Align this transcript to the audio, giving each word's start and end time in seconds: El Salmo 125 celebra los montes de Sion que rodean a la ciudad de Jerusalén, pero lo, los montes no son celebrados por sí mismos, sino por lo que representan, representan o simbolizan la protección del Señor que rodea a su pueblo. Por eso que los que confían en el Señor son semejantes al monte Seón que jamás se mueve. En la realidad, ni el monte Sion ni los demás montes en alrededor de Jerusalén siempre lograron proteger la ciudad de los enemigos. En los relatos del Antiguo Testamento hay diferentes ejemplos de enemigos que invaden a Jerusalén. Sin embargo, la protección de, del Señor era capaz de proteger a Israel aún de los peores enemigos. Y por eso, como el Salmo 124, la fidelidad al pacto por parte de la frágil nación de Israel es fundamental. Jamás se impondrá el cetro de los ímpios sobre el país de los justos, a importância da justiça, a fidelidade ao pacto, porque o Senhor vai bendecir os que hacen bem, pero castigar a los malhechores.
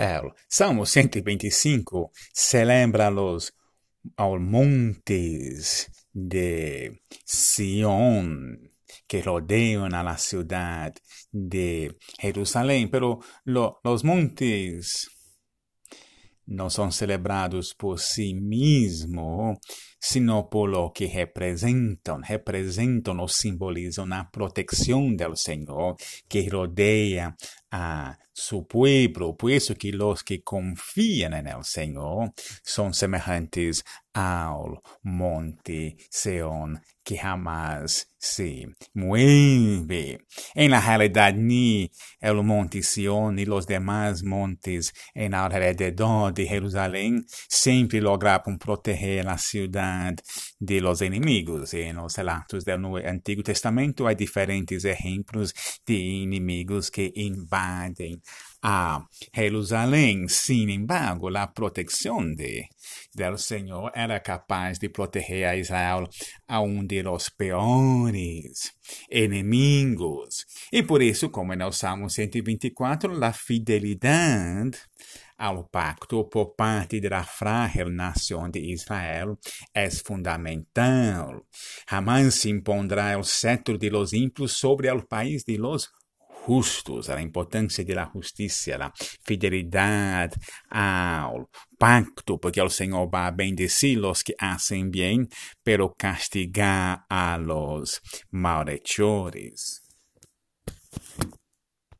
El 0.00 0.32
Salmo 0.48 0.86
125 0.86 2.10
celebra 2.32 3.10
los 3.10 3.52
montes 4.16 5.90
de 6.10 7.02
Sion 7.22 8.72
que 9.06 9.20
rodean 9.20 9.92
a 9.94 10.02
la 10.02 10.16
ciudad 10.16 10.94
de 11.30 11.98
Jerusalén, 12.18 12.90
pero 12.90 13.18
lo, 13.44 13.78
los 13.84 14.02
montes 14.02 15.10
no 16.46 16.70
son 16.70 16.92
celebrados 16.92 17.74
por 17.74 18.00
sí 18.00 18.32
mismos, 18.32 19.58
sino 19.98 20.48
por 20.48 20.70
lo 20.70 20.92
que 20.94 21.12
representan, 21.14 22.22
representan 22.22 23.20
o 23.20 23.28
simbolizan 23.28 24.08
la 24.08 24.30
protección 24.30 25.14
del 25.14 25.36
Señor 25.36 25.96
que 26.26 26.48
rodea 26.48 27.36
a 27.70 28.18
su 28.32 28.66
pueblo. 28.66 29.36
Por 29.36 29.50
eso 29.50 29.74
que 29.74 29.92
los 29.92 30.24
que 30.24 30.42
confían 30.42 31.34
en 31.34 31.46
el 31.46 31.64
Señor 31.64 32.32
son 32.62 32.94
semejantes 32.94 33.84
al 34.12 34.80
monte 35.02 35.96
Seón 36.10 36.80
que 37.04 37.16
jamás 37.16 38.10
se 38.18 38.66
mueve. 38.92 40.18
En 40.54 40.70
la 40.70 40.80
realidad, 40.80 41.32
ni 41.34 41.90
el 42.20 42.42
monte 42.42 42.82
Sion 42.82 43.36
ni 43.36 43.44
los 43.46 43.66
demás 43.66 44.22
montes 44.22 44.92
en 45.14 45.34
alrededor 45.34 46.34
de 46.34 46.46
Jerusalén 46.46 47.24
siempre 47.48 48.00
lograron 48.00 48.58
proteger 48.58 49.24
la 49.24 49.38
ciudad 49.38 50.14
de 50.58 50.80
los 50.80 51.00
enemigos. 51.02 51.72
En 51.74 51.96
los 51.96 52.16
relatos 52.16 52.64
del 52.64 52.84
Antiguo 53.06 53.42
Testamento 53.42 54.06
hay 54.06 54.16
diferentes 54.16 54.84
ejemplos 54.84 55.54
de 55.86 56.22
enemigos 56.22 56.90
que 56.90 57.10
invaden 57.14 57.59
a 58.62 59.06
Jerusalén. 59.32 60.28
Sin 60.28 60.70
embargo, 60.70 61.30
la 61.30 61.52
protección 61.52 62.34
de, 62.36 62.68
del 63.14 63.38
Señor 63.38 63.92
era 63.94 64.22
capaz 64.22 64.78
de 64.78 64.90
proteger 64.90 65.46
a 65.46 65.56
Israel 65.56 66.08
aún 66.46 66.86
de 66.86 67.02
los 67.02 67.30
peores 67.30 68.74
enemigos. 69.08 70.46
Y 70.70 70.82
por 70.82 71.02
eso, 71.02 71.30
como 71.30 71.52
el 71.52 71.72
Salmo 71.72 72.08
124, 72.08 73.14
la 73.14 73.32
fidelidad 73.32 74.72
al 75.40 75.66
pacto 75.70 76.28
por 76.28 76.54
parte 76.54 77.00
de 77.00 77.08
la 77.08 77.24
frágil 77.24 77.96
nación 77.96 78.52
de 78.52 78.60
Israel 78.60 79.38
es 79.72 80.02
fundamental. 80.02 81.42
Jamás 81.86 82.34
se 82.34 82.50
impondrá 82.50 83.14
el 83.14 83.24
cetro 83.24 83.78
de 83.78 83.90
los 83.90 84.12
ímpios 84.12 84.52
sobre 84.52 84.90
el 84.90 85.06
país 85.06 85.44
de 85.46 85.56
los 85.56 85.90
justos, 86.50 87.08
a 87.08 87.22
importância 87.22 87.84
da 87.84 88.10
justiça, 88.12 88.76
a 88.76 88.92
fidelidade 89.24 90.36
ao 90.68 91.48
pacto, 91.78 92.38
porque 92.38 92.60
o 92.60 92.68
Senhor 92.68 93.08
vai 93.08 93.30
bendecir 93.30 94.04
os 94.04 94.22
que 94.22 94.34
hacen 94.36 94.90
bem, 94.90 95.28
pero 95.62 95.94
castigar 95.96 97.04
a 97.08 97.36
los 97.36 98.00
malhechores. 98.32 99.89